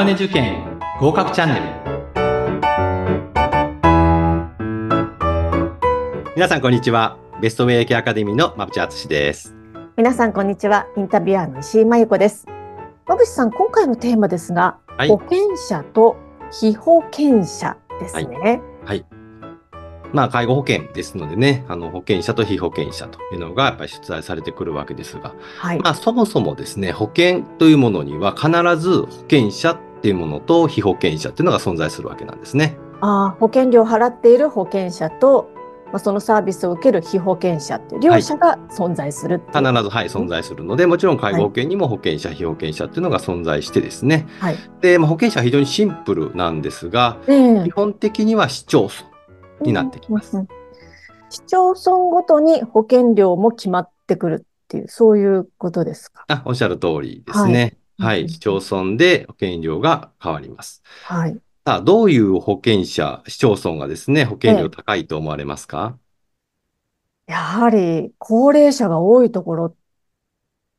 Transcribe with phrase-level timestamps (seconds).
[0.00, 1.62] マネ受験合格チャンネル。
[6.34, 7.18] 皆さんこんにちは。
[7.42, 9.54] ベストウェイケアカデミーの馬淵敦です。
[9.98, 10.86] 皆さんこんにちは。
[10.96, 12.46] インタビュアーの石井真由子です。
[13.06, 16.16] 馬淵さん今回のテーマですが、はい、保険者と
[16.50, 19.04] 被保険者ですね、はい、はい。
[20.14, 32.78] まあ、介護保険ですのでね、あの保険者と被保険者というのがやっぱり出題されてくるわけですが、はい、まあ、そもそもですね、保険というものには必ず保険者っていうものと被保険者っていうのが存在するわけなんですね。
[33.02, 35.50] あ保険料を払っている保険者と、
[35.86, 49.06] まあ、そのサービスを受ける被保険者っていう両者が存在する、はい、必ず、はい、存在するので、もちろん介護保険にも保険者、はい、被保険者っていうのが存在してですね、はい、で、まあ、保険者は非常にシンプルなんですが、えー、基本的には市町村
[49.62, 50.34] になってきます。
[50.34, 50.48] うんうん
[51.30, 56.24] 市町村ごとに保険料も決まってくるっていう、そういうことですか。
[56.26, 57.76] あ、おっしゃる通りですね。
[58.00, 58.20] はい。
[58.20, 60.82] はい、市町村で保険料が変わります。
[61.02, 61.40] はい。
[61.66, 65.98] さあ、どういう保険者、市町村がですね、保険料高いと思われますか、
[67.26, 69.76] やはり、高齢者が多いところ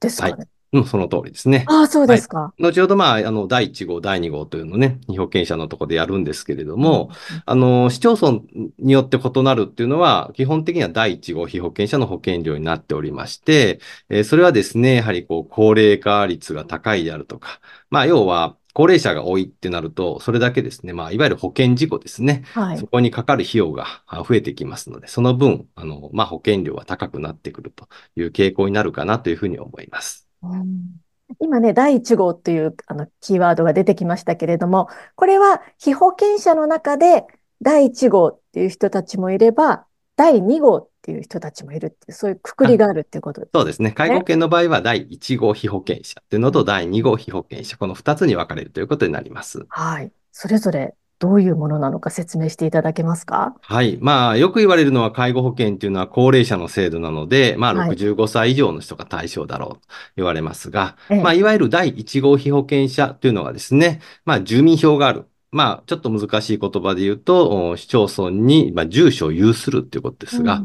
[0.00, 0.44] ですかね。
[0.44, 1.64] はいうん、その通りですね。
[1.68, 2.38] ああ、そうですか。
[2.38, 8.40] はい、後ほど、まあ、あの、第1号、第2号というのをね、被保険者のところでやるんですけれども、うん、あの、市町村
[8.78, 22.42] によって異なるっていうのは、基本的には第1号被保険者の保険料になっておりまして、えー、それはですね、やはりこう、高齢化率が高いであるとか、まあ、要は、高齢者が多いってなると、それだけですね、まあ、いわゆる保険事故ですね。
[22.52, 23.86] はい、そこにかかる費用が
[24.28, 30.25] 増えてきますので、その分、あの、まあ、保険料は高くなってくるという傾向になるかなというふうに思います。
[30.42, 31.00] うん
[31.40, 37.24] 今ね、第1号っていうあのキーワードが出てきましたけれども、これは被保険者の中で
[37.62, 43.92] 第1号っていう人たちもいれば、第2号っていう人たちもいるっていう、そういうくくりがあるっていうことです、ね、そうですね。
[43.92, 49.66] 介護保険の場合は第1号被保険者っていうのと第2号被保険者、この2つに分かれるということになります。
[49.68, 50.12] はい。
[50.32, 53.54] それぞれどういうものなのか説明していただけますか？
[53.62, 53.98] はい。
[54.00, 59.80] まあ、よく言われるのは介護保険っていうのは高齢者の制度なので、まあ、65歳以上の人が対象だろうと
[60.16, 65.26] 言われますが、はい、まあ、いわゆる第1号被保険者というのはですね、まあ、住民票がある。
[65.52, 70.62] まあ、ちょっと難しい言葉で言うと、市町村に、まあ、住所を有するということですが、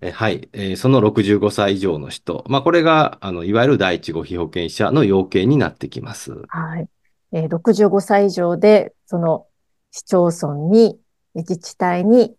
[0.00, 6.32] えはい、えー、その65歳以上の人、まあ、これが、あの、いわゆる第1号被保険者の要件になってきます。
[6.48, 6.88] はい。
[7.32, 9.46] えー、65歳以上で、その
[9.90, 10.98] 市町村に、
[11.34, 12.34] 自治体に、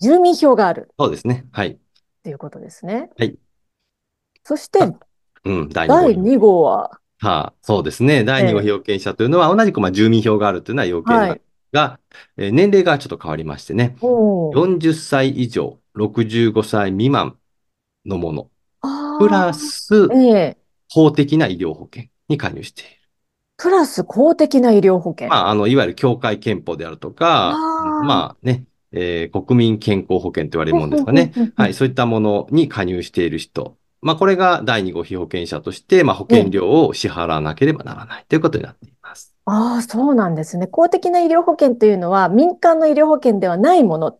[0.00, 0.90] 住民票がある。
[0.98, 1.46] そうですね。
[1.52, 1.78] はい。
[2.22, 3.10] ということですね。
[3.18, 3.36] はい。
[4.42, 4.80] そして、
[5.44, 7.46] うん、第2号は、は？
[7.46, 8.24] あ、そうですね。
[8.24, 12.00] 第2号被保険者というのは、同じくまあ住民票があるというのは要件なんですが、は
[12.38, 17.36] い、えー、年齢がちょっと変わりましてね、40歳以上、65歳未満
[18.04, 18.50] のもの、
[19.18, 20.08] プラス、
[20.90, 22.90] 法的な医療保険に加入している。
[23.56, 25.28] プラス公的な医療保険。
[25.28, 27.52] まあ、あの、いわゆる協会憲法であるとか、
[28.04, 31.32] まあね、えー、国民健康保険と言われるものですかね。
[31.56, 33.76] はい、そういったものに加入している人。
[34.02, 39.34] まあ、これが第2号被保険者として、まあ、保険料を支払わなければならないということになっています。
[39.46, 40.66] ああ、そうなんですね。
[40.66, 44.18] 公的な医療保険というのは、民間の医療保険ではないもの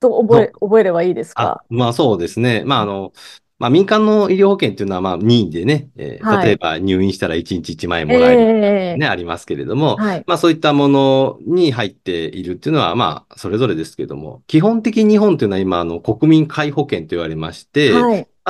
[0.00, 1.64] と覚え、覚えればいいですか？
[1.70, 2.62] まあそうですね。
[2.66, 3.12] まああの、
[3.58, 17.92] まあ、民間の医療保険っていうのは、まあ、任意でね、えー、例えば入院したら1日1万円もらえる、ね、えー、ありますけれども、はい、まあ、そういったものに入っているっていうのは、まあ、それぞれですけれども、基本的に日本というのは今、あの、国民皆保険と言われまして、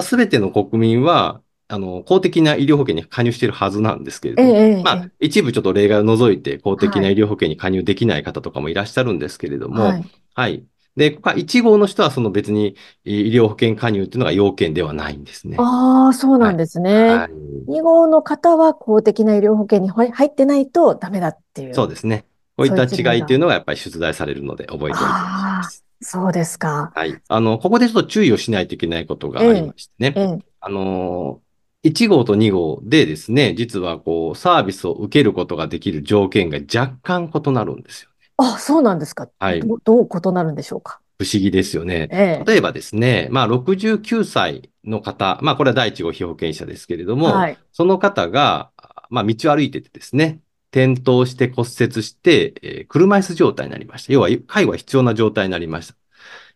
[0.01, 10.65] す、べ、い、ての国民は、あの、公的な医療保険に加入しているはずなんですけれども、えー、まあ、一部ちょっと例外を除いて、公的な医療保険に加入できない方とかもいらっしゃるんですけれども、はい、はい
[10.97, 12.75] で、1号の人はその別に
[13.05, 15.57] 医療保険加入っていうのが要件ではないんですね。
[15.61, 17.09] ああ、そうなんですね。
[17.09, 17.31] はい、
[17.71, 21.75] 2号の方は公的な医療保険に入ってないとダメだっていう。
[21.75, 22.25] そうですね。
[22.57, 25.87] こういった違いっていうのがやっぱり出題されるので覚えておいてください。
[26.01, 26.93] そうですか。
[26.95, 27.15] はい。
[27.29, 30.15] あの、ここでちょっと注意をしないといけないことがありましてね。
[30.17, 31.41] えええ、あの、
[31.83, 38.11] 1号と2号でですね、実はこう、サービスを受けることができる条件が若干異なるんですよ。
[38.39, 39.29] あ、そうなんですか。
[39.39, 39.61] はい。
[39.61, 41.01] どどう異なるんでしょうか。
[41.19, 42.09] 不思議ですよね。
[42.11, 48.71] ええ、例えばですね、まあ、69歳の方、まあ、これは第一号被保険者ですけれども、はい、その方が、
[49.09, 50.41] まあ、道を歩いててですね、
[50.73, 54.13] 転倒して骨折して、えー、車椅子状態になりました。
[54.13, 55.95] 要は、介護が必要な状態になりました。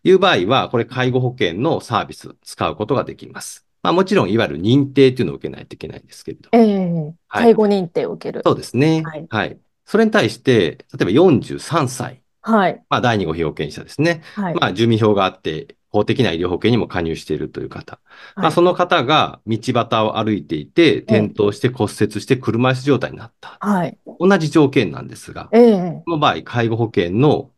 [0.03, 3.65] いう場合は、これ介護保険のサービス使うことができます。
[3.81, 6.49] まあもちろん、いわゆる認定っていうのを受けないといけないんですけれど。
[6.51, 8.41] ええー介護認定を受ける。
[8.45, 9.03] そうですね。
[9.05, 9.25] はい。
[9.29, 9.57] はい。
[9.91, 12.21] それに対して、例えば43歳。
[12.41, 12.81] はい。
[12.89, 14.21] まあ、第2号被保険者ですね。
[14.35, 14.55] はい。
[14.55, 17.99] まあ、住民票があって、公的な医療保険にも加入しているという方。
[18.35, 23.57] はい、まあ、その方が道端を歩いていて、転倒して骨折して車椅子状態になった。
[23.59, 27.49] はい、同じ条件なんですが、えー、この場合、介護保険の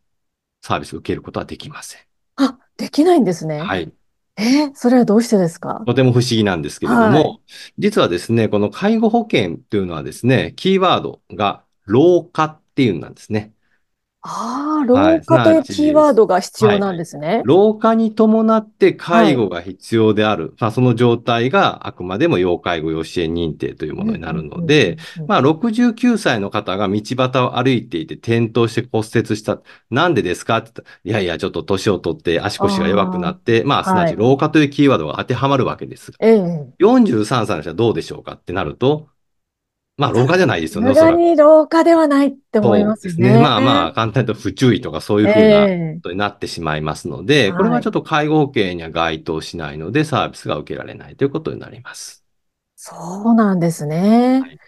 [0.60, 2.00] サービスを受けることはできません。
[2.34, 3.60] あ、できないんですね。
[3.60, 3.92] はい。
[4.36, 5.84] えー、それはどうしてですか？
[5.86, 7.40] とても不思議なんですけれども、はい、
[7.78, 13.54] 実はですね、この介護保険というのはですね、キーワードが老化っていうんなんですね。
[14.26, 17.28] ああ、老化というキーワードが必要なんですね。
[17.28, 20.44] はい、老化に伴って介護が必要である。
[20.44, 24.96] はい、まあ、その状態があくまでも要介護要支援認定というものになるので、
[25.28, 29.60] まあ、69歳の方が道端を歩いていて転倒して骨折した。
[29.90, 39.08] なんでですかって言ったら、いやいや、ちょっと年を取って足腰が弱くなって、まあ、すなわち老化というキーワードが当てはまるわけですが、はい、43歳の人はどうでしょうかってなると、
[39.96, 40.88] まあ、老化じゃないですよね。
[40.88, 43.12] 無駄に老化ではないって思いますね。
[43.12, 43.40] そうですね。
[43.40, 52.24] まあまあ、簡単に言うと不注意とかそういうふうなことになってしまいますので、えー、これはちょっと介護保険には該当しないので、サービスが受けられないということになります。
[52.74, 52.96] そ
[53.30, 54.40] うなんですね。
[54.40, 54.58] はい、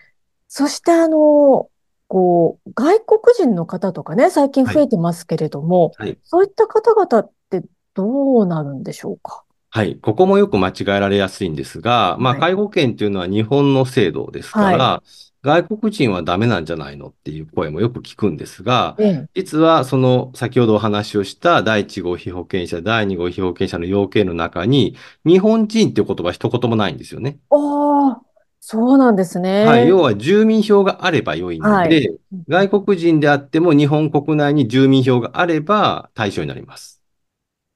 [0.47, 1.69] そして、あの、
[2.09, 7.63] こう、外国人の方とかね、最近増えてますけれども、はいはい、そういった方々って
[7.95, 9.43] どうなるんでしょうか？
[9.77, 9.97] はい。
[9.97, 18.97] ここもよく間違えられやすいんですが、まあ、介護保険っていうのは日本の制度ですから、はい、外国人はダメなんじゃないのっていう声もよく聞くんですが、
[19.35, 24.97] 実はその先ほどお話をした第1号被保険者、第2号被保険者の要件の中に、
[25.27, 27.37] 日本人っていう言葉一言もないんですよね。
[27.51, 28.23] ああ、
[28.61, 29.67] そうなんですね。
[29.67, 29.89] はい。
[29.89, 32.19] 要は住民票があれば良いので、はい、
[32.49, 37.03] 外国人であっても日本国内に住民票があれば対象になります。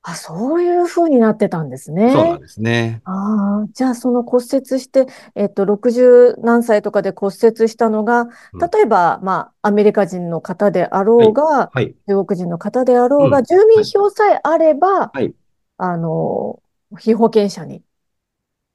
[0.02, 2.11] あ、そういう風になってたんですね。
[2.12, 3.02] そうなんですね。
[3.05, 8.26] ああ、じゃあその骨折して、えっと、60何歳とかで骨折したのが、
[8.73, 15.35] 例えば、まあ、アメリカ人の方であろうが、はいはい、中国人の方であろうが、うん、住民票さえあれば、はい、
[15.76, 16.62] あの、
[16.99, 17.82] 被保険者に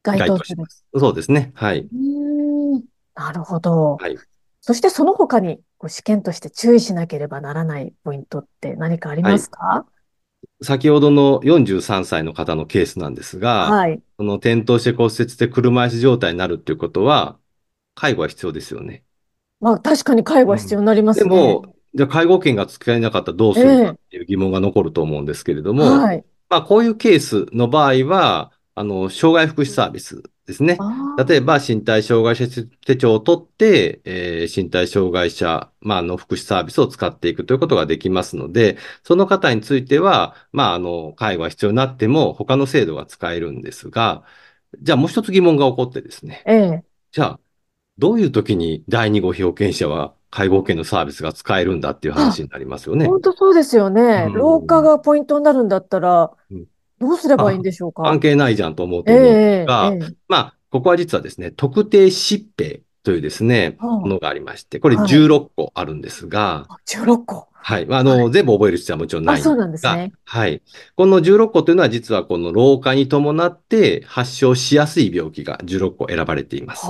[0.04, 0.64] 該当する。
[0.96, 1.52] そうですね。
[1.56, 1.88] はい。
[1.92, 2.84] うん、
[3.16, 3.96] なるほど。
[3.96, 4.16] はい。
[4.62, 9.95] そしてその他に、試験として注意しなければならないポイントって何かありますか、はい
[10.62, 17.38] 先ほどの43歳の方のケースなんですが、はい、その転倒して骨折して車椅子状態になるっていうことは、
[17.94, 19.04] 介護は必要ですよね。
[19.60, 21.24] まあ確かに介護は必要になりますね。
[21.24, 30.78] うん、でも、じゃあ介護権が使えなかったらどうするかっていう疑問が残ると思うんですけれども、えーはい、まあこういうケースの場合は、あの、障害福祉サービスですね。
[31.28, 32.48] 例えば、身体障害者
[32.86, 44.24] 手帳を取って、えー、身体障害者、まあ、の福祉サービスを使っていくということができますので、その方については、まあ、あの、介護が必要になっても、他の制度が使えるんですが、
[44.82, 46.44] じゃあもう一つ疑問が起こってですね。
[46.46, 47.40] ええ、じゃあ、
[47.98, 53.08] どういう時に第2号被保険者は介護保険のサービスが使えるんだっていう話になりますよね。
[53.08, 54.26] 本当そうですよね。
[54.28, 56.66] うん、老化がポイントになるんだったら、うん
[57.00, 58.04] どうすればいいんでしょうか？
[58.04, 67.88] 関係ないじゃんと思うと思うんですが、えーえー、まあ、ここは実はですね、特定疾病というですね、ものがありまして、これ16個あるんですが、はい、16個はい。
[67.90, 70.14] あの、はい、全部覚える必要はもちろんないんそうなんですね。
[70.24, 70.62] はい。
[70.96, 76.86] この16個というのは実はこの老化に伴って発症しやすい病気が16個選ばれています。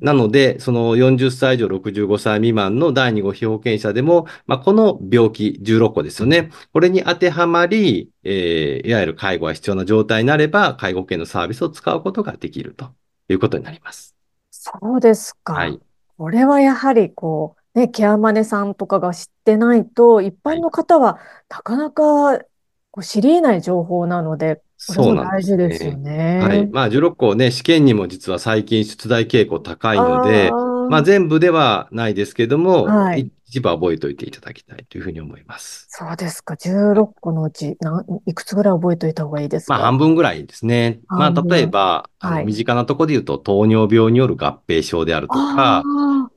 [0.00, 6.50] なので、その40歳以上65歳未満の第2号被保険者でも、まあ、この病気16個ですよね。
[6.72, 12.90] これに当てはまり、えー、いわゆる介護が必要な状態になれば、介護保険のサービスを使うことができると
[13.28, 14.16] いうことになります。
[14.50, 15.52] そうですか。
[15.52, 15.78] はい。
[16.18, 22.38] これはやはりこう、ね、ケアマネさんとかが知ってないと、一般の方はなかなか
[22.90, 26.40] こう知り得ない情報なので、これも大事ですよね。
[26.40, 26.66] はい。
[26.66, 30.50] まあ、16個ね、試験にも実は最近出題傾向高いので、
[30.90, 35.86] まあ、全部ではないですけども、はい、一部覚えておいていただきたいというふうに思います。
[35.88, 36.54] そうですか。
[36.54, 39.74] 16個のうち何、いくつぐらい覚えておいた方がいいですか？
[39.74, 41.00] まあ、半分ぐらいですね。
[41.08, 45.82] まあ、例えば、あの身近なところで言うと、糖尿病による合併症であるとか、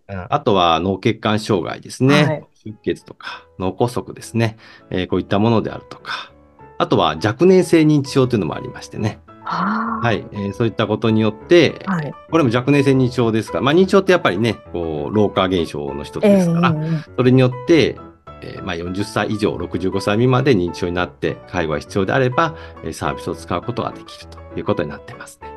[0.08, 2.24] あとは脳血管障害ですね。
[2.24, 4.58] はい、出血とか脳梗塞ですね、
[4.90, 6.32] えー、こういったものであるとか。
[6.80, 9.20] あとは若年性認知症というのもありましてね。
[9.44, 17.98] はい、えー、そういったことによって、はい、これも若年性認知症ですから、まあ、認知症ってやっぱりね、こう老化現象の一つですから、えー、それによって、
[18.42, 22.56] えーまあ、40歳以上、65歳未満で認知症になって、介護が必要であれば、
[22.92, 25.57] サービスを使うことができるということになってますね。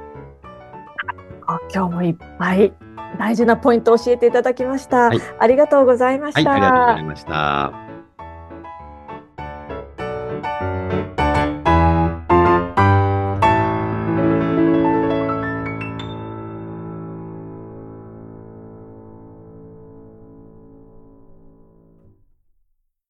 [1.72, 2.72] 今日もいっぱい
[3.18, 5.08] 大事なポイントを教えていただきました。
[5.08, 6.50] はい、ありがとうございました。
[6.50, 7.89] はい、ありがとうございました。